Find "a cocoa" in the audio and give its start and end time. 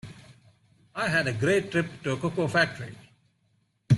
2.13-2.47